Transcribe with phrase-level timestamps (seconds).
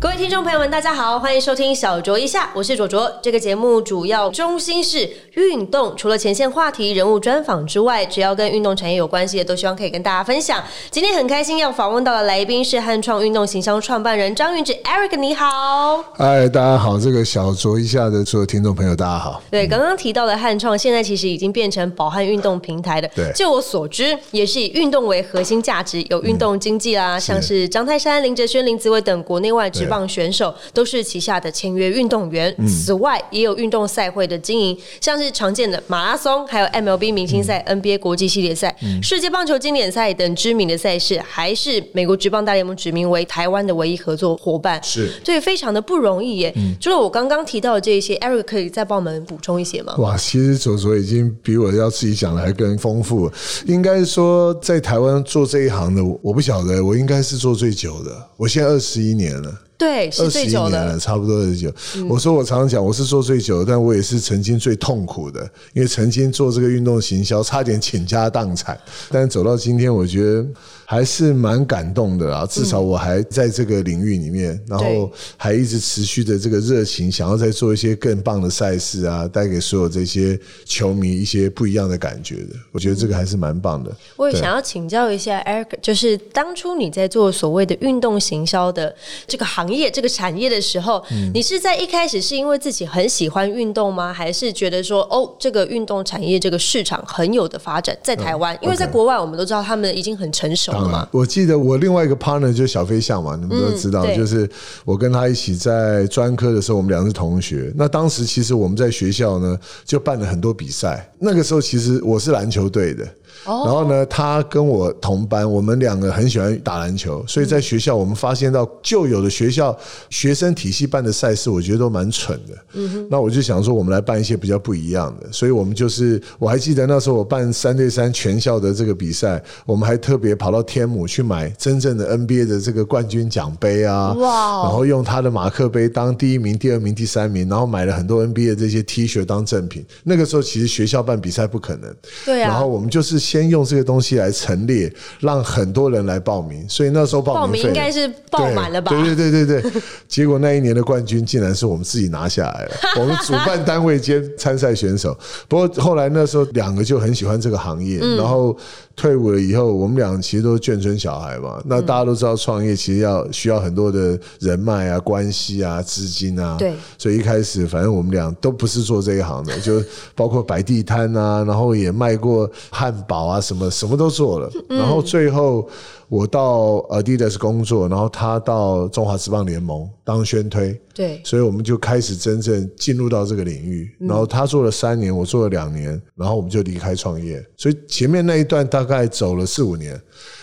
[0.00, 3.12] 各位听众朋友们，大家好，欢迎收听小酌一下，我是卓卓。
[3.20, 10.62] 这个节目主要中心是运动，除了前线话题、人物专访之外，只要跟运动产业有关系的，都希望可以跟大家分享。
[10.88, 16.00] 今天很开心要访问到的来宾是汉创运动行销创办人张云志 Eric，你好。
[16.14, 19.42] 嗨，大家好，这个小酌一下的所有听众朋友，大家好。
[19.50, 23.10] 对，刚刚提到的汉创，现在其实已经变成饱汉运动平台的。
[23.16, 32.54] 对就我所知，也是以运动为核心价值，有运动经济啦，像是张泰山、林哲轩、林子伟等国内外职棒选手，都是旗下的签约运动员。
[32.66, 44.82] 此外，也有运动赛会的经营，像是常见的马拉松，还有 MLB 明星赛、NBA 国际系列赛、世界棒球经典赛等知名的赛事，还是美国职棒大联盟指名为台湾的唯一合作伙伴。
[44.82, 46.54] 是所以非常的不容易耶。
[46.80, 49.94] 除了我刚刚提到的这一些，Eric 可以再帮我们补充一些吗？
[49.98, 53.30] 哇，其实左左已经比我要自己讲的还更丰富。
[53.66, 58.28] 应该说，在台湾做这一行的，我不晓得，我应该是做最久的。
[58.36, 59.52] 我现在二十一年了。
[59.78, 60.98] 对，是二十一最久的年了，。
[60.98, 61.72] 差不多二十久。
[62.08, 68.76] 我说我常常讲，我是做最久的，但我也是曾经最痛苦的，因为曾经做这个运动行销，差点倾家荡产。
[69.08, 70.44] 但走到今天，我觉得
[70.90, 72.46] 还是蛮感动的啊。
[72.46, 82.56] 至少我还在这个领域里面，然后还一直持续的这个热情，想要再做一些更棒的赛事啊，带给所有这些球迷一些不一样的感觉的。
[82.72, 83.94] 我觉得这个还是蛮棒的。
[84.16, 88.94] 我也想要请教一下 Eric，就是当初你在做所谓的运动行销的
[89.26, 94.10] 这个行业、这个产业的时候，嗯你是在一开始是因为自己很喜欢运动吗？
[94.10, 98.56] 还是觉得说哦，这个运动产业这个市场很有的发展在台湾？
[98.62, 101.08] 因为在国外我们都知道他们已经很成熟了当然嘛，。
[101.12, 104.48] 我记得我另外一个 partner 就是小飞象嘛，你们都知道，嗯就是
[104.84, 107.72] 我跟他一起在专科的时候，我们两个是同学。
[107.76, 111.12] 那当时其实我们在学校呢，就办了很多比赛。
[111.18, 113.06] 那个时候其实我是篮球队的。
[113.44, 113.62] 哦。
[113.64, 119.76] 然后呢，他跟我同班，我们两个很喜欢打篮球，所以在学校我们发现到旧有的学校
[120.10, 122.54] 学生体系办的赛事，我觉得都蛮蠢的。
[122.74, 134.28] 嗯那我就想说，我们来办一些比较不一样的，所以我们就是我还记得那时候我办三对三全校的这个比赛，我们还特别跑到天母去买真正的 NBA 的这个冠军奖杯啊，哇。
[134.28, 139.84] 哦然后用他的马克杯当第一名、第二名、第三名，然后买了很多 NBA 的这些 T 恤当赠品。
[140.04, 142.50] 那个时候其实学校办比赛不可能，对啊。
[142.50, 144.90] 然后我们就是先用这个东西来陈列，
[145.20, 148.90] 让很多人来报名，所以那时候报报名应该是爆满了吧？
[148.90, 155.14] 对对对对对， 结果那一年的冠军竟然是我们自己拿下来了， 我们主办单位兼参赛选手。
[155.46, 158.56] 不过后来那时候两个就很喜欢这个行业，嗯然后
[158.96, 161.60] 退伍了以后，我们俩其实都是眷村小孩嘛。
[161.66, 166.56] 那大家都知道创业其实要需要很多的人脉啊、关系啊、资金啊。
[166.58, 169.82] 对所以一开始反正我们俩都不是做这一行的，就
[170.14, 174.50] 包括摆地摊啊，然后也卖过汉堡啊，什么什么都做了。
[174.68, 175.68] 然后最后
[176.08, 180.80] 我到 Adidas 工作，然后他到中华职棒联盟当宣推。
[180.94, 183.94] 对所以我们就开始真正进入到这个领域。
[184.00, 187.44] 然后他做了三年，我做了两年，然后我们就离开创业。
[187.56, 190.00] 所以前面那一段大概走了四五年。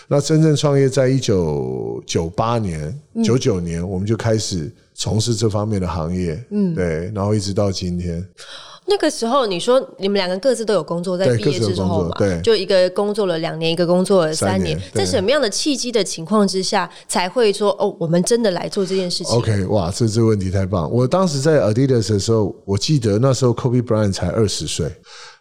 [0.08, 6.40] 那真正创业在一九九八年、九九年，我们就开始从事这方面的行业。
[6.52, 8.24] 嗯，对，然后一直到今天。
[8.88, 14.90] 那个时候，你说你们两个各自都有工作，在对毕业之后嘛，对就一个工作了两年，一个工作了三年三年。
[14.94, 20.90] 在什么样的契机的情况之下，才会说哦，我们真的来做这件事情？OK，哇，这这个问题太棒！
[20.90, 24.90] 我当时在 Adidas 的时候，我记得那时候 Kobe Bryant 才二十岁，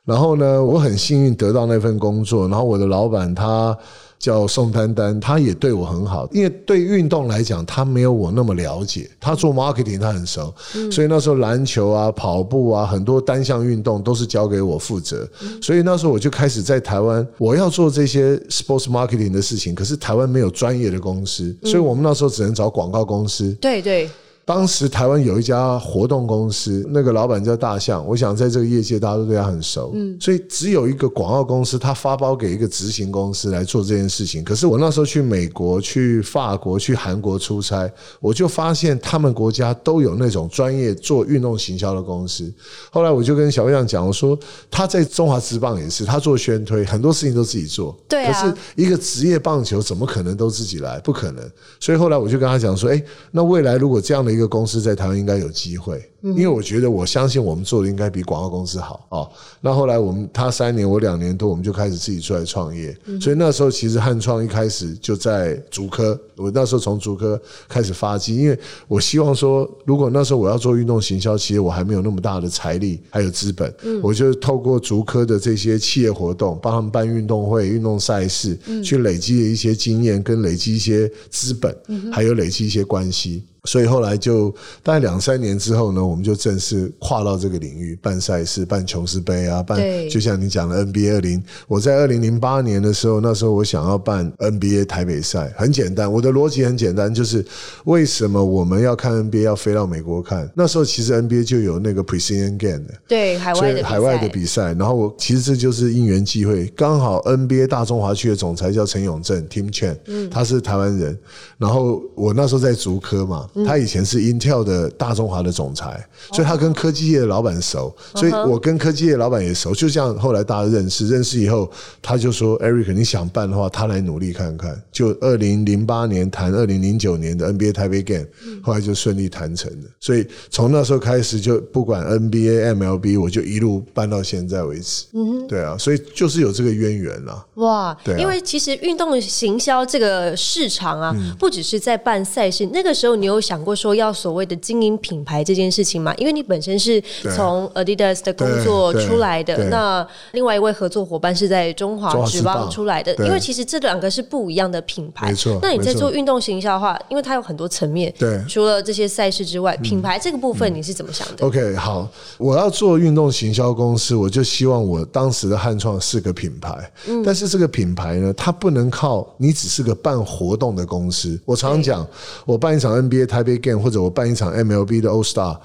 [0.05, 3.77] 然后呢，我很幸运得到那份工作，然后我的老板他。
[4.25, 9.07] 叫宋丹丹，他也对我很好，因为对运动来讲，他没有我那么了解。
[9.19, 10.51] 他做 marketing 他很熟，
[10.91, 15.29] 所以那时候篮球啊、跑步啊，很多单项运动都是交给我负责。
[15.61, 23.51] 所以那时候我就开始在台湾，我要做这些 sports marketing 的事情，可是台湾没有专业的公司，所以我们那时候只能找广告公司。
[23.61, 24.09] 对对，
[24.45, 34.43] 当时台湾有一家活动公司，那个老板叫大象，我想在这个业界大家都对他很熟，嗯，所以只有一个广告公司，他发包给一个执行公司来做这件事情。
[34.43, 42.53] 可是我那时候去美国、去法国、去韩国出差，我就发现他们国家都有那种专业做运动行销的公司。
[42.91, 44.37] 后来我就跟小亮讲，我说
[44.69, 50.99] 他在中华职棒也是，他做宣推，很多事情都自己做，对啊可是一个职业棒球怎么可能都自己来？
[50.99, 51.43] 不可能。
[51.79, 59.31] 所以后来我就跟他讲说，哎，那未来如果这样的一个公司在台湾应该有机会，因为我觉得我相信我们做的应该比广告公司好哦。
[59.61, 62.95] 那后来我们他三年，我两年多，我们就开始自己出来创业。
[63.21, 73.73] 所以那时候其实汉创一开始就在竹科，我那时候从竹科开始发迹，因为我希望说，如果那时候我要做运动行销，其实我还没有那么大的财力还有资本，
[74.03, 81.75] 我就透过竹科的这些企业活动，帮他们办运动会、运动赛事，去累积一些经验，跟累积一些资本，
[82.11, 83.43] 还有累积一些关系。
[83.65, 84.49] 所以后来就
[84.83, 89.79] 大概两三年之后呢，我们就正式跨到这个领域，办赛事，办琼斯杯啊，办
[90.09, 91.41] 就像你讲的 NBA 二零。
[91.67, 97.45] 我在二零零八年的时候，那时候我想要办 NBA 台北赛，很简单，我的逻辑很简单，就是
[97.85, 100.49] 为什么我们要看 NBA 要飞到美国看？
[100.55, 104.73] 那时候其实 NBA 就有那个 Precision Game 的，对海外的海外的比赛。
[104.73, 111.17] 然后我其实这就是因缘际会，刚好 NBA 大中华区的总裁叫陈永正 Tim Chen，嗯，他是台湾人。
[111.57, 113.49] 然后我那时候在竹科嘛。
[113.63, 119.73] 他以前是 Intel 的大中华的总裁，所以他跟科技业的老板熟，所以我跟科技业老板也熟。
[119.73, 121.71] 就像后来大家认识，认识以后，
[122.01, 128.25] 他就说：“Eric，你想办的话，他来努力看看。”就二零零八年谈二零零九年的 NBA 台北 Game，
[128.61, 129.87] 后来就顺利谈成了。
[130.01, 135.05] 所以从那时候开始，就不管 NBA、MLB，我就一路办到现在为止。
[135.13, 137.45] 嗯，对啊，所以就是有这个渊源啊。
[137.53, 143.44] 哇，对，因为其实运动行销这个市场啊，不只是在办赛事，那个时候你有。
[143.45, 146.11] 想过说要所谓的经营品牌这件事情吗？
[146.17, 146.99] 因为你本身是
[147.35, 153.13] 从 Adidas 的工作出来的，那另外一位合作伙伴是在中华职棒出来的。
[153.23, 155.27] 因为其实这两个是不一样的品牌。
[155.27, 155.59] 没错。
[155.61, 158.11] 那你在做运动行销的话，因为它有很多层面。
[158.17, 158.43] 对。
[158.49, 162.07] 除了这些赛事之外，品牌这个部分你是怎么想的？OK，好，
[162.37, 166.91] 我要做运动行销公司，我就希望我当时的汉创是个品牌。
[167.07, 167.21] 嗯。
[167.23, 171.39] 但是这个品牌呢，它不能靠你只是个办活动的公司。
[171.45, 172.07] 我常常讲，
[172.45, 173.34] 我办一场 NBA。
[173.35, 175.59] 台北 Game 或者我办一场 MLB 的 All Star，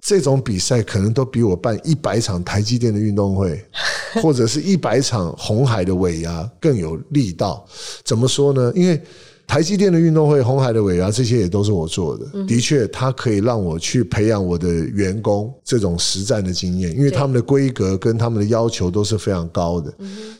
[0.00, 3.62] 这种比赛可能都比我办一百场台积电的运动会，
[4.22, 7.66] 或者是一百场红海的尾牙更有力道。
[8.02, 8.72] 怎么说呢？
[8.74, 8.98] 因为
[9.52, 12.24] 台积电的运动会、红海的尾牙，这些也都是我做的。
[12.46, 19.92] 的确，它可以让我去培养我的员工这种实战的经验，因为他们的规格跟他们的要求都是非常高的。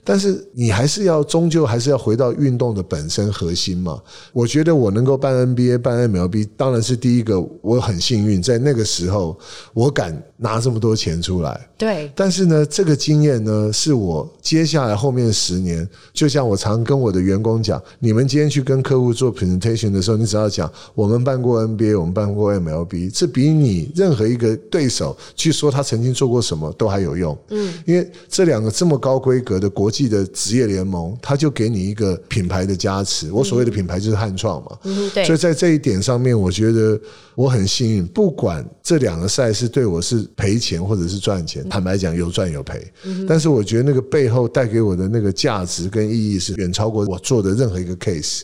[0.02, 4.00] 但是你还是要终究还是要回到运动的本身核心嘛？
[4.32, 9.38] 我觉得我能够办 NBA、办 MLB，当然是第一个，我很幸运，在那个时候
[9.74, 11.68] 我敢拿这么多钱出来。
[11.78, 12.10] 对。
[12.16, 19.12] 但是呢，这个经验呢，是我接下来后面十年，就像我常跟我的员工讲，你们今天去跟客户。
[19.12, 27.38] 做 presentation 的时候，你只要讲我们办过 NBA，我们办过 MLB，这比你任何一个对手去说他曾经做过什么都还有用。
[27.50, 33.30] 嗯，因为这两个这么高规格的国际的职业联盟，他就给你一个品牌的加持。
[33.30, 34.78] 我所谓的品牌就是汉创嘛。
[34.84, 35.24] 嗯，对。
[35.24, 36.98] 所以在这一点上面，我觉得
[37.34, 42.80] 我很幸运，不管这两个赛事对我是赔钱或者是赚钱，坦白讲有赚有赔。
[43.04, 48.42] 嗯，但是我觉得那个背后带给我的那个价值跟意义是远超过我做的任何一个 case。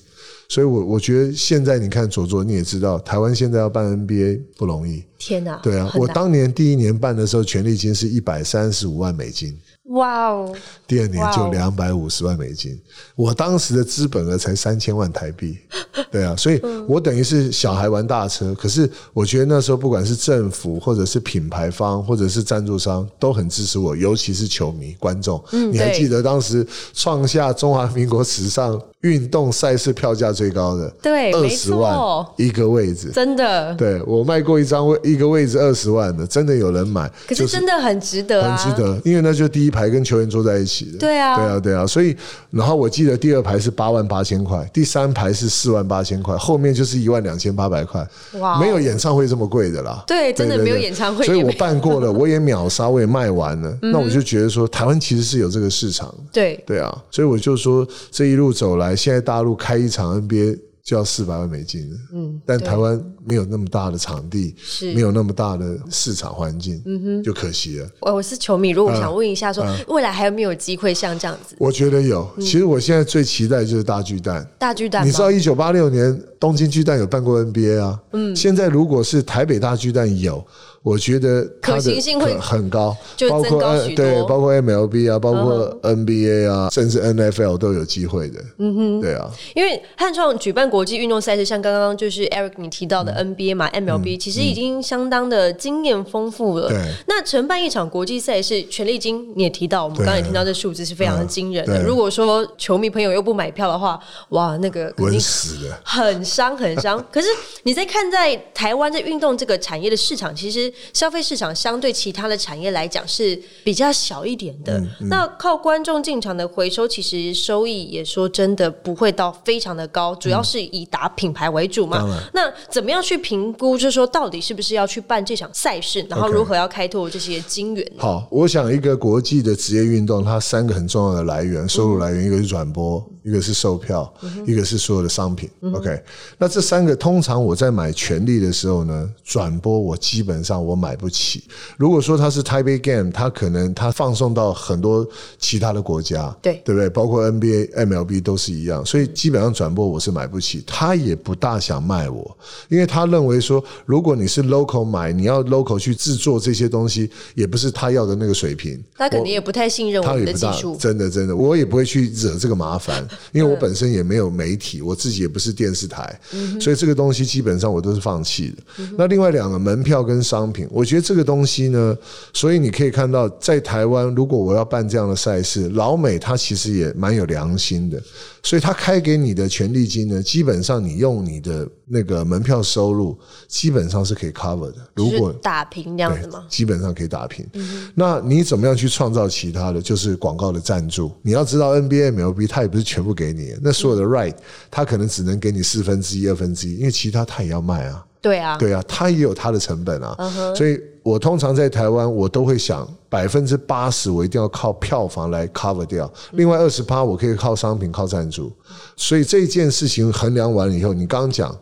[0.51, 5.05] 所以，我我觉得现在你看左左，你也知道，台湾现在要办 NBA 不容易。
[5.19, 5.61] 天哪！
[5.63, 9.55] 对啊，我当年第一年办的时候，权利金是一百三十五万美金。
[9.89, 10.55] 哇哦！
[10.87, 12.79] 第二年就两百五十万美金，
[13.17, 15.57] 我当时的资本额才三千万台币。
[16.11, 18.55] 对啊，所以我等于是小孩玩大车。
[18.55, 25.43] 可是我觉得那时候不管是政府，或者是品牌方，或者是赞助商，都很支持我，尤其是球迷观众。
[25.73, 30.89] 你还记得当时创下中华民国史上运动赛事票价最高的？
[31.01, 31.97] 对，二十万
[32.37, 33.73] 一个位置，真的。
[33.77, 37.09] 对我卖过一张位一个位置二十万的，真的有人买。
[37.29, 40.99] 可是真的很值得，很值得，因为那就第一排跟球员坐在一起的。
[40.99, 41.87] 对啊，对啊，对啊。
[41.87, 42.17] 所以，
[42.51, 48.05] 然后我记得第二排是八万八千块，第三排是四万八千块，后面就是一万两千八百块。
[48.41, 50.03] 哇，没有演唱会这么贵的啦。
[50.09, 51.25] 对，真的没有演唱会。
[51.25, 53.79] 所以我办过了， 我也秒杀，我也卖完了。
[53.81, 56.13] 那我就觉得说，台湾其实是有这个市场。
[56.33, 56.93] 对，对啊。
[57.13, 60.59] 所以我就说，这一路走来，现在大陆开一场 NBA。
[60.89, 67.87] 就要四百万美金嗯，但台湾没有那么大的场地，是没有那么大的市场环境，嗯哼，就可惜了。
[68.01, 71.55] 我我是球迷，如果想问一下，说未来还有没有机会像这样子？
[71.59, 72.27] 我觉得有。
[72.39, 74.49] 其实我现在最期待就是大巨蛋。
[74.59, 78.01] 大巨蛋，你知道一九八六年东京巨蛋有办过 NBA 啊？
[78.15, 80.43] 嗯，现在如果是台北大巨蛋有。
[80.89, 88.41] 我觉得可行性会很高，就包括增高对，包括 MLB 啊，包括 NBA 啊，甚至 NFL 都有机会的。
[88.57, 96.69] 嗯哼，对啊，因为汉创举办国际运动赛事，像刚刚就是 Eric 你提到的嗯 NBA 嘛、MLB，其实已经相当的经验丰富了。
[96.69, 101.79] 对那承办一场国际赛事，权利金你也提到，我们对刚刚也听到这数字是非常的惊人的。
[101.79, 105.79] 对如果说球迷朋友又不买票的话，哇，那个肯定死的。
[105.85, 107.05] 很伤很伤。
[107.13, 107.29] 可是
[107.65, 114.79] 你在看在台湾在运动这个产业的市场，其实消费市场相对其他的产业来讲是比较小一点的。
[114.79, 122.05] 嗯那靠观众进场的回收，其实收益也说真的不会到非常的高，主要是以打品牌为主嘛。
[122.33, 127.93] 那怎么样去评估，就是说到底是不是要去办这场赛事，然后如何要开拓这些金源？
[127.97, 134.11] 好，我想一个国际的职业运动，它三个很重要的来源，收入来源，一个是转播，一个是售票，
[134.47, 135.51] 一个是所有的商品。
[135.75, 136.03] OK，
[136.39, 141.45] 那这三个通常我在买权利的时候呢，转播我基本上我买不起。
[141.77, 145.07] 如果说它是 Taipei Game，它可能它放送到很多
[145.39, 146.89] 其他的国家，对对不对？
[146.89, 152.37] 包括 NBA、MLB 都是一样，所以基本上转播我是买不起，他也不大想卖我，
[152.71, 158.83] 因为他认为说，如果你是 local 买，你要 local 去制作这些东西，也不是他要的那个水平。
[158.97, 160.77] 他肯定也不太信任我的技术，。
[160.79, 166.21] 真的真的，我也不会去惹这个麻烦， 因为我本身也没有媒体，我自己也不是电视台，
[166.61, 168.85] 所以这个东西基本上我都是放弃的。
[168.97, 171.97] 那另外两个门票跟商品，我觉得这个东西呢，
[172.33, 178.03] 所以你可以看到，在台湾如果我要办这样的赛事，老美他其实也蛮有良心的，
[178.49, 183.15] 所以他开给你的权利金呢，基本上你用你的那个门票收入，
[183.47, 184.77] 基本上是可以 cover 的。
[184.95, 186.47] 如果打平这样子吗？
[186.49, 187.47] 基本上可以打平。
[187.95, 189.83] 那你怎么样去创造其他的？
[189.83, 191.13] 就是广告的赞助。
[191.21, 194.35] 你要知道 NBA、MLB 它也不是全部给你，那所有的 right
[194.71, 198.03] 它可能只能给你四分之一、二分之一，因为其他它也要卖啊。
[198.23, 200.17] 对啊，对啊，它也有它的成本啊。
[200.57, 208.53] 所以我通常在台湾，我都会想百分之八十我一定要靠票房来 cover 掉，另外二十八我可以靠商品、靠赞助。
[208.97, 211.57] 所以这件事情衡量完了以后，你刚讲。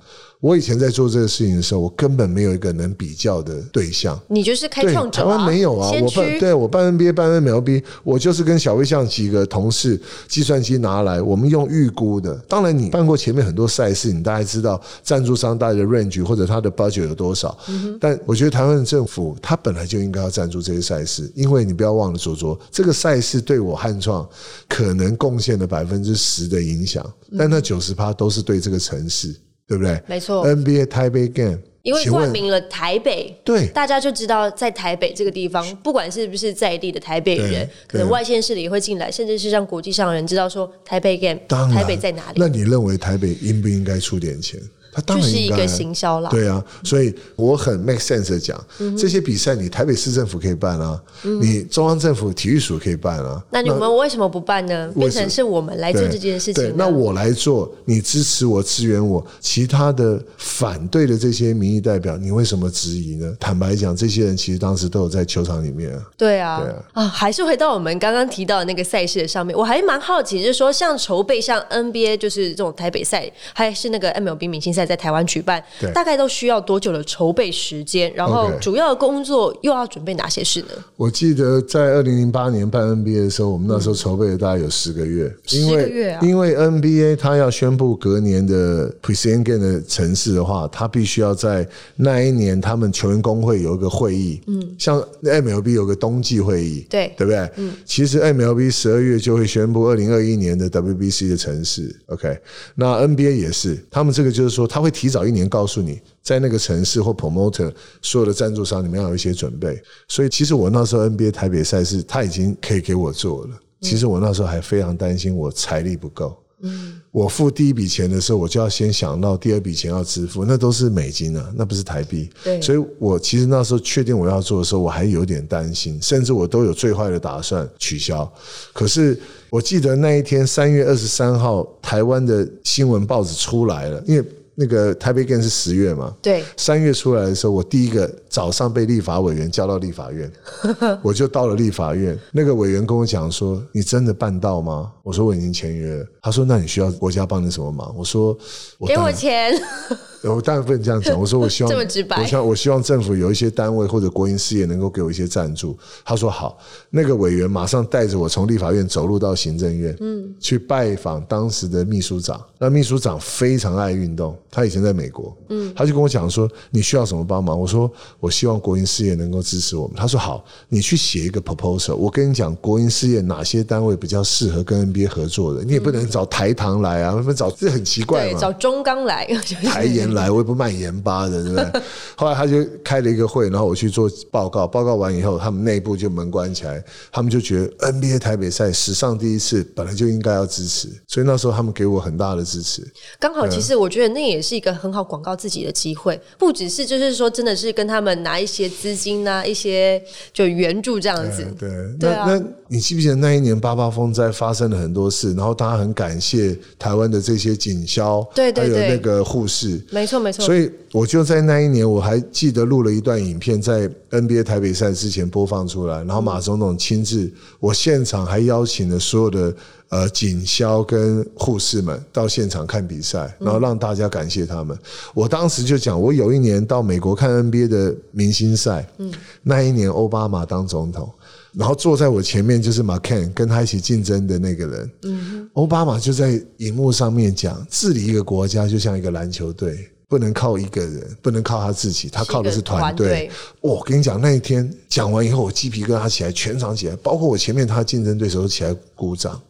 [0.47, 4.17] 我以前在做这个事情的时候，我根本没有一个能比较的对象。
[4.29, 6.39] 你就是开，创者、台啊，湾没有啊，我办。
[6.39, 12.33] 对我办 NBA 办 MLB，我就是跟小微像几个同事，计算机拿来，我们用预估的。
[12.49, 17.59] 当然，你办过前面很多赛事，你大概知道赞助商大概的 range 或者他的 budget 有多少。
[17.99, 24.25] 但我觉得台湾的政府他本来就应该要赞助这些赛事，因为你不要忘了，卓卓这个赛事对我汉创
[24.69, 27.05] 可能贡献了百分之十的影响，
[27.37, 29.35] 但那九十趴都是对这个城市，
[29.67, 30.01] 对不对？
[30.07, 30.47] 没错。
[30.47, 33.67] NBA 台北 Game，因为冠名了台北，对。
[33.69, 44.61] 大家就知道在台北这个地方，不管是不是在地的台北人，可能外县市的也会进来，甚至是让国际上的人知道说台北 game，台北在哪里，那你认为台北应不应该出点钱？
[44.97, 46.31] 他当然是一个行销啦。
[46.31, 53.45] 对啊，所以我很 make sense 的讲，嗯这些比赛你台北市政府可以办啊，你中央政府体育署可以办啊。
[53.51, 54.91] 那你们为什么不办呢？
[54.97, 63.37] 变成是我们来做这件事情那我来做，你支持我、支援我，其他的反对的这些民意代表，你为什么质疑呢？
[63.39, 66.03] 坦白讲，这些人其实当时都有在球场里面啊。
[66.17, 75.63] 对啊，对啊啊，还是回到我们刚刚提到的那个赛事的上面，我还蛮好奇，就是说像筹备像 NBA 就是这种台北赛，还是那个 MLB 明星赛在台湾举办，
[75.93, 78.13] 大概都需要多久的筹备时间？
[78.15, 80.69] 然后主要的工作又要准备哪些事呢？
[80.97, 86.21] 我记得在二零零八年办 NBA 的时候，我们那时候筹备了大概有十个月，因10个为月啊。
[86.23, 91.67] 因为 NBA 它要宣布隔年的 Game 的城市的话，它必须要在
[91.97, 97.13] 那一年他们球员工会有一个会议，嗯，像 MLB 有个冬季会议，对。
[97.17, 97.51] 对不对？
[97.57, 102.39] 嗯，其实 MLB 十二月就会宣布二零二一年的 WBC 的城市，OK，
[102.75, 109.83] 那 NBA 也是，他们这个就是说，他会提早一年告诉你，在那个城市或 promoter 所有的赞助商，你们要有一些准备。
[110.07, 113.59] 所以其实我那时候 NBA 台北赛事，他已经可以给我做了。
[113.81, 116.37] 其实我那时候还非常担心我财力不够。
[116.61, 122.29] 嗯，我付第一笔钱的时候，我就要先想到第二笔钱要支付，那都是美金啊，那不是台币。
[122.45, 128.31] 对所以我其实那时候确定我要做的时候，我还有点担心，甚至我都有最坏的打算取消。
[128.75, 129.19] 可是
[129.49, 134.23] 我记得那一天三月二十三号，台湾的新闻报纸出来了，因为
[134.57, 140.31] 那个台北 Game 是十月嘛，对，三月出来的时候，我第一个早上被立法委员叫到立法院，
[141.01, 142.15] 我就到了立法院。
[142.33, 148.37] 那个委员跟我讲说：“你真的办到吗？”我说：“我已经签约了。”他说：“那你需要国家帮你什么忙？”我说
[148.77, 149.55] ：“我给我钱，
[150.23, 151.19] 我当然不能这样讲。
[151.19, 155.75] 我说我希望 这么直白我希望我希望政府有一些单位或者国营事业能够给我一些赞助。
[156.05, 156.59] 他说好，
[156.91, 162.39] 那个委员马上带着我从立法院走路到行政院，嗯，去拜访当时的秘书长。
[162.59, 167.59] 那秘书长非常爱运动，他以前在美国，嗯，他就跟我讲说你需要什么帮忙？
[167.59, 167.91] 我说
[168.21, 169.97] 我我希望国营事业能够支持我们。
[169.97, 171.95] 他说好，你去写一个 proposal。
[171.95, 175.63] 我跟你讲，国营事业哪些单位比较适合跟 NBA 合作的？
[175.63, 178.41] 你也不能找台糖来啊，不能找这很奇怪对，嘛。
[178.41, 179.25] 找中钢来，
[179.65, 181.83] 台盐来，我也不卖盐巴的，对不对？
[182.19, 192.83] 后来他就开了一个会，然后我去做报告，报告完以后，他们内部就门关起来，他们就觉得 NBA 台北赛史上第一次，本来就应该要支持，所以那时候他们给我很大的支持。
[193.21, 201.47] 刚好，其实我觉得那也是一个很好广告自己的机会，不只是就是说，真的是跟他们拿一些资金啊，一些就援助这样子。
[201.59, 201.69] 对，
[201.99, 210.45] 对啊那那你记不记得那一年八八风灾发生了很多事，然后大家很感谢台湾的这些警消，对对对还有那个护士，没错，没错。
[210.45, 217.31] 所以我就在那一年，我还记得录了一段影片，在 NBA 台北赛之前播放出来，然后马总统亲自，
[217.61, 219.55] 我现场还邀请了所有的
[219.89, 224.77] 呃警消跟护士们到现场看比赛，然后让大家感谢他们。
[225.15, 229.13] 我当时就讲，我有一年到美国看 NBA 的明星赛，嗯
[229.43, 231.11] 那一年奥巴马当总统。
[231.53, 234.91] 然后坐在我前面就是马 Ken，跟他一起竞争的那个人。
[235.05, 243.29] 嗯奥巴马就在荧幕上面讲，治理一个国家就像一个篮球队，不能靠一个人，不能靠他自己，他靠的是团队。
[243.61, 249.41] 我跟你讲，那一天讲完以后，我鸡皮疙瘩起来，全场起来，包括我前面他的竞争对手都起来鼓掌。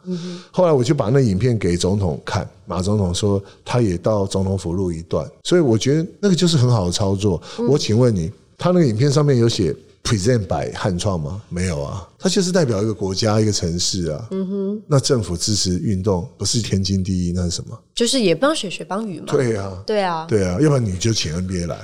[0.51, 7.41] 后来我就把那影片给总统看，马总统说他也到总统府录一段，所以我觉得那个就是很好的操作。
[7.69, 11.43] 我请问你，他那个影片上面有写 present by 汉创吗？
[11.49, 14.29] 没有啊，它就是代表一个国家、一个城市啊。
[14.31, 17.77] 嗯哼，那政府支持运动不是天经地义，那是什么？
[17.95, 19.27] 就是也帮水，水帮鱼嘛。
[19.29, 21.77] 对啊，对啊，对啊，要不然你就请 NBA 来。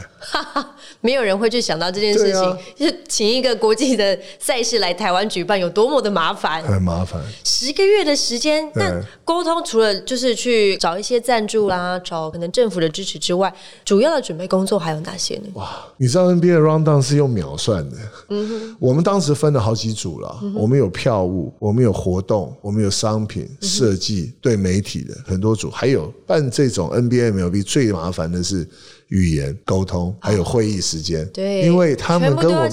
[1.01, 6.63] 没有人会去想到这件事情，就是请一个国际的赛事来台湾举办有多么的麻烦。
[6.63, 7.21] 很麻烦。
[7.45, 13.53] 十个月的时间，对那沟通除了就是去找一些赞助啦，找可能政府的支持之外，
[13.85, 15.49] 主要的准备工作还有哪些呢？
[15.55, 17.97] 哇，你知道 NBA 的 round down 是用秒算的。
[18.29, 28.67] 嗯哼，我们当时分了好几组了，我们有票务，我们有活动，我们有商品设计，对媒体的很多组，还有办这种 NBA MLB 最麻烦的是。
[29.09, 32.71] 语言沟通，还有会议时间，对因为他们跟我们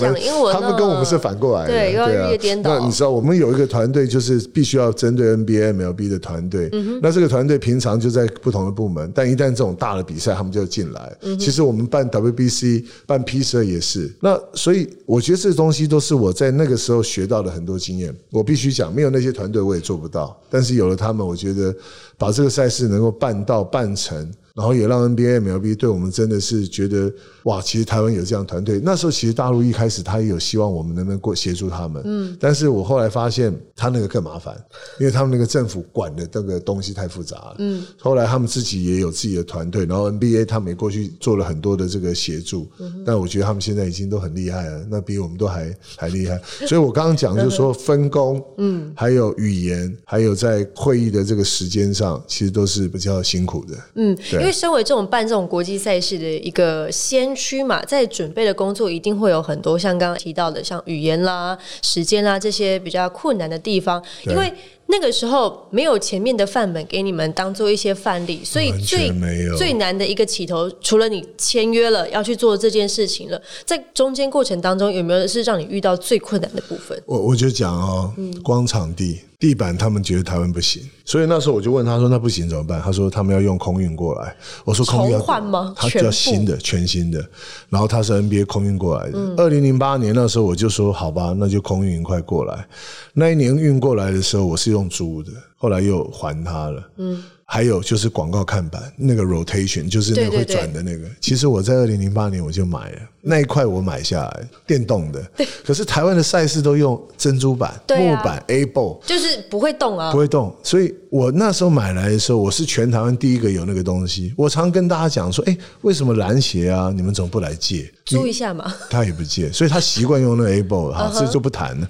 [0.53, 2.61] 他们跟我们是反过来的，对又要啊。
[2.63, 6.69] 那你知道，我们有一个团队，就是必须要针对 NBA、MLB 的团队。
[6.71, 11.13] 嗯那这个团队平常就在不同的部门，但一旦这种大的比赛，他们就进来。
[11.23, 14.09] 嗯其实我们办 WBC、办 P 十二也是。
[14.21, 18.15] 那所以我觉得这东西都是我在那个时候学到的很多经验。
[18.31, 21.75] 我必须讲，没有那些团队我也做不到，但是有了他们，我觉得
[22.17, 24.27] 把这个赛事能够办到办成。
[24.55, 27.13] 然后也让 NBA、MLB 对我们真的是觉得
[27.49, 28.79] 哇，其实台湾有这样团队。
[28.83, 34.55] 那时候其实大陆一开始他也有希望我们能不能过协助他们，嗯，但是我后来发现他那个更麻烦，
[34.99, 46.39] 因为他们那个政府管的这个东西太复杂了，嗯，后来他们自己也有自己的团队，然后 NBA 他们也过去做了很多的这个协助，嗯但我觉得他们现在已经都很厉害了，那比我们都还还厉害。
[46.67, 54.39] 所以我刚刚讲就是说分工，嗯，还有语言，还有在会议的这个时间上，其实都是比较辛苦的，嗯，对。
[54.41, 64.53] 因为身为这种办这种国际赛事的一个先驱嘛，在准备的工作一定会有很多像刚刚提到的，像语言啦、时间啦这些比较困难的地方，因为。
[64.91, 76.99] 那个时候没有前面的范本给你们当做一些范例，所以完最没有最难的一个起头，除了你签约了要去做这件事情了，在中间过程当中有没有是让你遇到最困难的部分？
[77.05, 78.11] 我我就讲哦，
[78.43, 87.23] 光场地、地板，他们觉得台湾不行，所以那时候我就问他说：“那不行怎么办？”他说：“他们要用空运过来。”我说：“空运换吗他全部叫新的、全新的。
[87.69, 89.17] 然后他是 NBA 空运过来的。
[89.17, 92.65] 嗯二零零八年那时候我就说：“好吧，那就空运快过来。”
[93.13, 96.87] 那一年运过来的时候，我是用租的，后来又还他了。
[96.97, 97.23] 嗯。
[97.51, 101.07] 还有就是广告看板那个 rotation，就是那个会转的那个。
[101.19, 105.19] 其实我在二零零八年我就买了那一块，我买下来电动的。
[105.65, 114.31] 可是台湾的赛事都用珍珠板、木板、A ball，就是不会动啊不，会动，所以我那时候买来的时候，我是全台湾第一个有那个东西。
[114.37, 117.91] 我常跟大家讲说，哎，为什么篮协啊，你们怎么不来借？
[118.05, 118.71] 租一下嘛。
[118.91, 121.89] 他也不借，所以他习惯用那个 A ball 哈， 这就不谈了。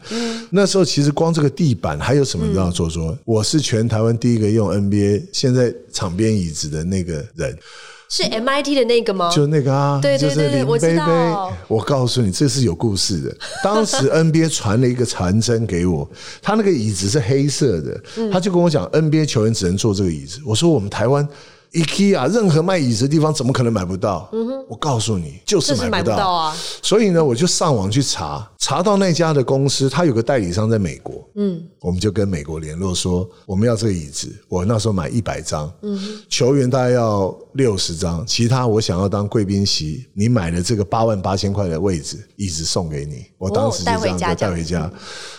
[0.49, 7.57] 那时候其实光这个地板还有什么你知道做说，我是全台湾第一个用 NBA 现在场边椅子的那个人。
[8.11, 9.31] 是 MIT 的那个吗？
[9.31, 11.53] 就那个啊，对对就是林对对我知道。
[11.67, 13.37] 我告诉你，这是有故事的。
[13.63, 16.09] 当时 NBA 传了一个传真给我，
[16.41, 20.39] 他那个椅子是黑色的，嗯他就跟我讲，NBA 球员只能坐这个椅子。
[20.43, 21.27] 我说我们台湾。
[21.71, 24.27] IKEA 任何卖椅子的地方怎么可能买不到？
[24.67, 26.57] 我告诉你，就是买买不到不到啊！
[26.81, 44.91] 所以呢，我就上网去查查到那家的公司，他有个代理商在美国，嗯，我们就跟美国联络说，我们要这个椅子，我那时候买一百张，嗯，球员大概要六十张，其他我想要当贵宾席，你买了这个八万八千块的位置，椅子送给你，我当时就这样子带回家。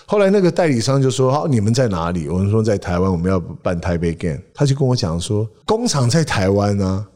[0.07, 4.41] 后来那个代理商就说：“好，你们在哪里？”我们说在台湾，我们要办台北 game。
[4.55, 7.07] 他就跟我讲说：“工厂在台湾呢。”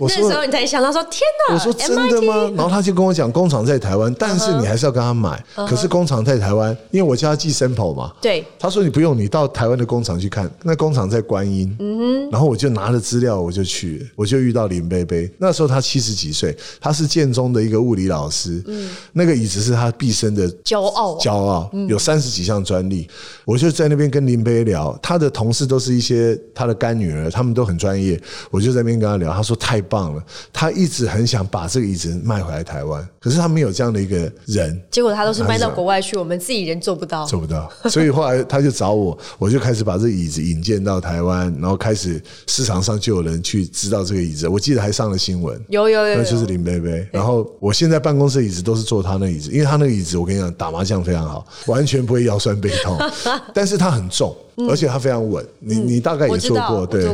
[0.00, 1.54] 那时候你才想到说天哪！
[1.54, 2.50] 我说真的吗？
[2.54, 5.42] 然后他就跟我讲工厂在台湾，但是你还是要跟他买。
[5.54, 8.12] 可是工厂在台湾，因为我叫他寄 sample 嘛。
[8.20, 8.44] 对。
[8.58, 10.50] 他说你不用，你到台湾的工厂去看。
[10.62, 11.74] 那工厂在观音。
[11.78, 12.30] 嗯哼。
[12.30, 15.30] 然后我就拿了资料，我就去，我就遇到林贝贝。
[15.38, 18.62] 那时候他七十几岁，他是建中的一个物理老师。
[18.66, 18.90] 嗯。
[19.12, 21.70] 那个椅子是他毕生的骄傲，骄傲。
[21.88, 23.08] 有三十几项专利。
[23.44, 28.20] 我就在那边跟林贝聊，他的同事都是一些他的干女儿，他们都很专业。
[28.50, 30.22] 我就在那边跟他聊，他说太棒了。
[30.52, 34.80] 他一直很想把这个椅子卖回来台湾，可是他没有这样的一个人。
[34.90, 37.70] 结果他都是卖到国外去，我们自己人做不到，做不到。
[37.88, 44.46] 所以后来他就找我，我就开始把这个椅子引荐到台湾，然后开始市场上就有人去知道这个椅子。
[44.48, 47.08] 我记得还上了新闻，有有有，那就是林贝贝。
[47.12, 52.98] 然后我现在办公室椅子都是坐他那椅子，因为他那个椅子我跟你讲打麻将非常好，完全不会腰酸背痛，
[53.54, 54.36] 但是他很重。
[54.68, 57.06] 而且它非常稳，你你大概也做过，对，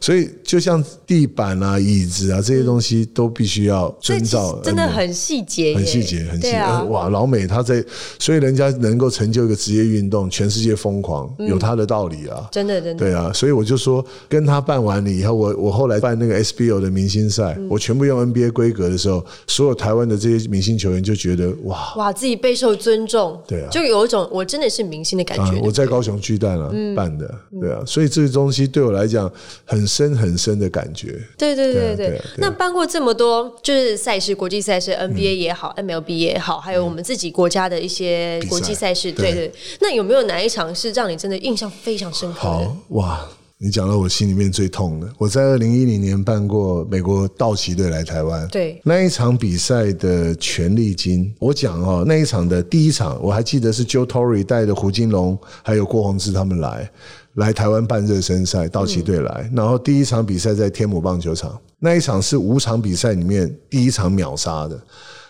[0.00, 6.60] 所以就像地板啊、椅子啊这些东西都必须要遵照，真的很细节，很细节，很细节。
[6.88, 7.82] 哇，老美他在，
[8.18, 13.04] 所以人家能够成就一个职业运动，全世界疯狂，有他的道理啊，真的真的。
[13.04, 21.94] 对啊，所以我就说，跟他办完了以后，我我后来办那个 SBO 的明星赛，我全部用 NBA 规格的时候，所有台湾的这些明星球员就觉得哇。
[21.96, 25.60] 哇，自己备受尊重，对啊，就有一种我真的是明星的感觉。
[25.62, 26.70] 我在高雄巨蛋啊。
[26.94, 29.30] 办的，对啊，所以这个东西对我来讲
[29.64, 31.20] 很深很深的感觉。
[31.36, 39.52] 对对对对，那办过这么多就是赛事，国际赛事，NBA 也好，MLB 也好，还有我们自己国家的一些国际赛事，对对。
[39.80, 42.76] 那有没有哪一场是让你真的印象非常深刻的？
[42.90, 43.26] 哇！
[43.62, 48.80] 你讲到我心里面最痛的，我在二零一零年办过美国道奇队来台湾，对。
[48.82, 56.90] 那一场比赛的权利金，我讲哦，那一场的第一场我还记得是 Joe Torre 带着胡金龙还有郭宏志他们来
[57.34, 64.80] 来台湾办热身赛，道奇队来，然后第一场比赛在天母棒球场，那一场是五场比赛里面第一场秒杀的。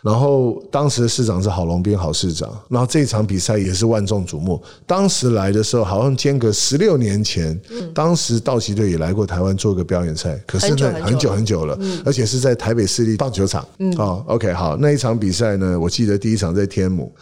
[0.03, 4.63] 然后当时的市长是郝龙斌郝市长，然后这场比赛也是万众瞩目。
[4.87, 7.61] 当时来的时候，好像间隔十六年前，
[7.95, 13.63] 当时道奇队也来过台湾做个表演赛，可是呢很久很久了，而且是在台北市立棒球场。
[13.99, 17.13] 哦，OK，好，那一场比赛呢，我记得第一场在天母，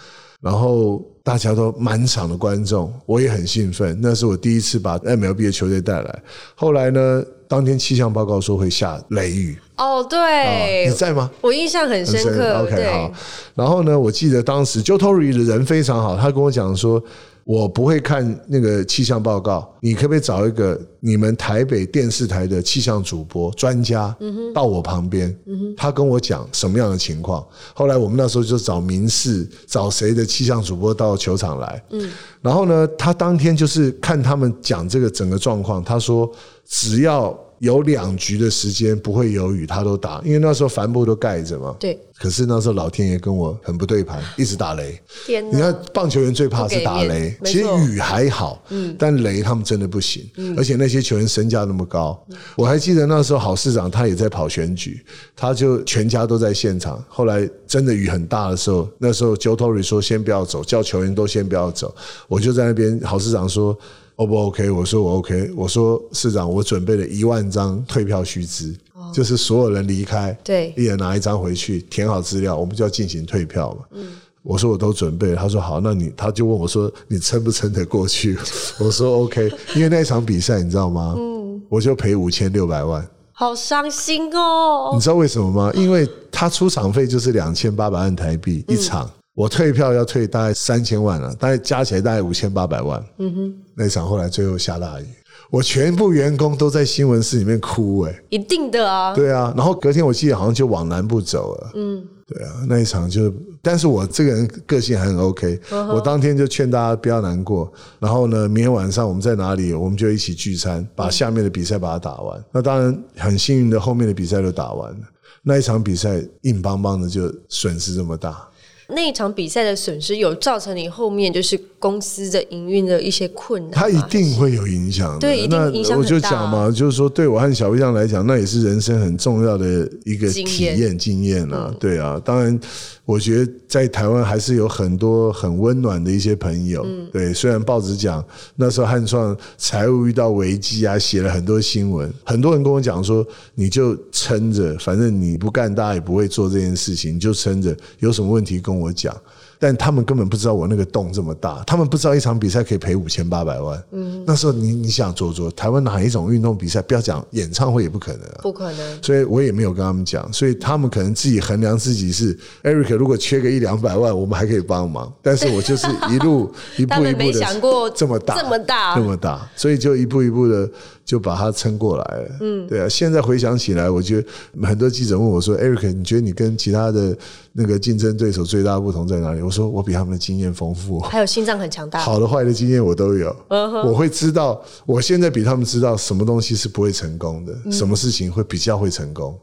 [0.41, 6.23] 然后大家都满场的观众，我也很兴奋，那是我第一次把 MLB 的球队带来。
[6.55, 7.25] 后来呢？
[7.49, 11.31] 当天气象报告说会下雷雨哦，对，你在吗？
[11.41, 12.61] 我印象很深刻。
[12.63, 13.11] OK，好。
[13.55, 17.03] 然后呢，我记得当时 Joe Torre 的人非常好，他跟我讲说，
[17.49, 24.15] 我不会看那个气象报告，你可不可以找一个你们台北电视台的气象主播专家
[24.55, 25.35] 到我旁边？
[25.75, 27.43] 他跟我讲什么样的情况。
[27.73, 31.83] 后来我们那时候就找民事，找谁的气象主播到球场来。
[31.89, 32.11] 嗯，
[32.43, 36.31] 然后呢，他当天就是看他们讲这个整个状况，他说。
[36.71, 41.75] 只要有两局的时间不会有雨，他都打，因为那时候帆布都盖着嘛。
[41.79, 41.99] 对。
[42.19, 45.01] 可是那时候老天爷跟我很不对盘，一直打雷。
[45.25, 50.29] 天你看棒球员最怕是打雷，其实雨还好，嗯，但雷他们真的不行。
[50.37, 50.53] 嗯。
[50.59, 52.21] 而且那些球员身价那么高，
[52.57, 55.05] 我还记得那时候郝市长他也在跑选举，
[55.37, 57.01] 他就全家都在现场。
[57.09, 61.95] 后来真的雨很大的时候，那时候 Joe Torre 说先不要走，叫球员都先不要走。
[62.27, 63.79] 我就在那边，郝市长说。
[64.19, 64.69] O 不 OK？
[64.69, 65.49] 我说我 OK。
[65.57, 68.77] 我说市长，我准备了一万张退票须知，
[69.15, 73.85] 就是所有人离开，对，一人拿一张回去，填好资料，我们就要进行退票嘛。
[73.93, 74.09] 嗯，
[74.43, 75.37] 我说我都准备了。
[75.37, 78.37] 他说好，那你他就问我说你撑不撑得过去？
[78.81, 81.15] 我说 OK，因为那一场比赛你知道吗？
[81.17, 84.91] 嗯，我就赔五千六百万，好伤心哦。
[84.95, 85.71] 你知道为什么吗？
[85.77, 89.09] 因为他出场费就是两千八百万台币一场。
[89.39, 93.01] 我退票要退大概三千万了，大概加起来大概五千八百万。
[93.19, 95.05] 嗯哼，那场后来最后下大雨，
[95.49, 99.15] 我全部员工都在新闻室里面哭，哎，一定的啊。
[99.15, 101.71] 对啊，然后隔天我记得好像就往南部走了。
[101.77, 107.73] 嗯，对啊，那一场就，但是我这个人个性还很 OK，我当天就劝大家不要难过。
[108.01, 112.45] 然后呢，明天晚上我们在哪里，我们就一起聚餐，把下面的比赛把它打完。
[112.51, 114.99] 那当然很幸运的，后面的比赛都打完了。
[115.45, 118.48] 那一场比赛硬邦邦的，就损失这么大。
[118.95, 123.77] 那一场比赛的损失有造成你后面就是公司的营运的一些困难吗？
[123.77, 125.19] 它一定会有影响的。
[125.21, 131.73] 对一定影响我就讲嘛，就是说，对我和小飞象来讲，那也是人生很重要的一个经验嗯体验经验啊。
[131.79, 132.59] 对啊，当然，
[133.05, 136.83] 我觉得在台湾还是有很多很温暖的一些朋友。
[136.85, 138.25] 嗯对，虽然报纸讲
[138.57, 143.25] 那时候汉创财务遇到危机啊，写了很多新闻，很多人跟我讲说，
[143.55, 149.15] 你就撑着，反正你不干，大家也不会做这件事情，你就撑着，有什么问题跟我讲。
[149.61, 153.83] 但他们根本不知道我那个洞这么大，他们不知道一场比赛可以赔五千八百万。
[153.91, 158.39] 嗯，那时候你你想做做，台湾哪一种运动比赛，不要讲演唱会也不可能啊。
[158.41, 159.03] 不可能。
[159.03, 165.13] 所以我也没有跟他们讲，所以他们可能自己衡量自己是 Eric，如果缺个一两百万，我们还可以帮忙。
[165.21, 170.71] 但是我就是一路 一步一步的想过这么大，这么大这么大，所以就一步一步的
[171.05, 172.29] 就把它撑过来了。
[172.43, 172.89] 嗯，对啊。
[172.89, 174.29] 现在回想起来，我觉得
[174.65, 177.17] 很多记者问我说：“Eric，你觉得你跟其他的
[177.59, 189.37] 那个竞争对手最大的不同在哪里？”我说：“我比他们的经验丰富。”还有心脏很强大，好的坏的经验我都有，我会知道，我现在比他们知道什么东西是不会成功的，什么事情会比较会成功。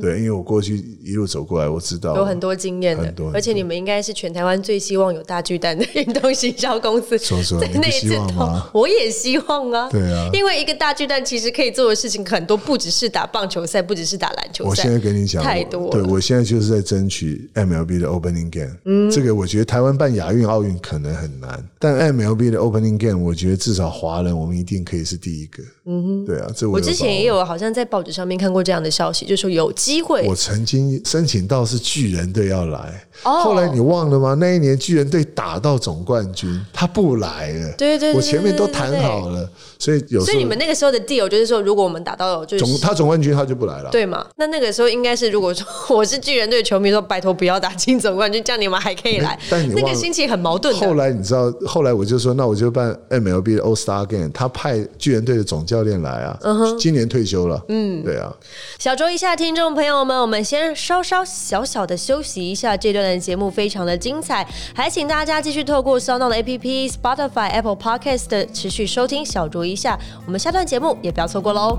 [0.00, 7.18] 对，因为我过去一路走过来，我知道有很多经验的而且你们应该是全台湾最希望有大巨蛋的运动行销公司。
[7.22, 9.88] 说说那一次希望吗我也希望啊。
[9.90, 14.70] 对啊因为一个大巨蛋其实可以做的事情很多，不只是打棒球赛，不只是打篮球赛。
[14.70, 15.90] 我现在跟你讲，太多了。
[15.90, 18.76] 对我现在就是在争取 MLB 的 Opening Game。
[18.84, 25.62] 嗯，这个我觉得台湾办亚运、奥运可能很难，但 MLB 的 Opening Game，我觉得至少华人我们一定可以是第一个。
[25.90, 34.34] 嗯哼，对啊，这我之前也有好像在报纸上面看过这样的消息，就说有机会我曾经申请到是巨人队要来，哦后来你忘了吗？
[34.34, 37.72] 那一年巨人队打到总冠军，他不来了。
[37.78, 43.90] 对对对我前面都谈好了，所以有所以你们那个时候的 deal 就是说，如果我们打到就是总他总冠军他就不来了。
[43.90, 44.26] 对嘛？
[44.36, 45.66] 那那个时候应该是，如果说
[45.96, 49.38] 我是巨人队球迷，说拜托不要打金总冠军，这样你们还可以来。
[49.48, 50.94] 但你那个心情很矛盾后。
[50.94, 56.36] 来你知道，后来我就说，那我就办 MLB 的 All Star Game，他派巨人队的总教练来啊，
[56.76, 57.62] 今年退休了。
[57.68, 58.34] 嗯，对啊，
[58.80, 71.78] 小周一下，听众朋友们，我们先稍稍小小的休息一下，这段的节目非常的精彩，还请大家继续透过 s o n 的 APP、Spotify、Apple Podcast 持续收听小酌一下，我们下段节目也不要错过喽。